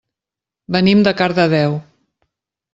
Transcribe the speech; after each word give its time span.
Venim 0.77 1.05
de 1.09 1.15
Cardedeu. 1.21 1.79